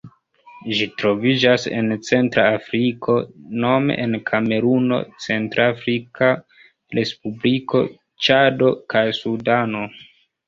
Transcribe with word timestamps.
Ĝi 0.77 0.85
troviĝas 0.99 1.65
en 1.79 1.89
centra 2.05 2.45
Afriko 2.53 3.17
nome 3.65 3.97
en 4.05 4.17
Kameruno, 4.31 4.97
Centrafrika 5.25 6.29
Respubliko, 6.99 7.83
Ĉado 8.29 8.71
kaj 8.95 9.05
Sudano. 9.19 9.85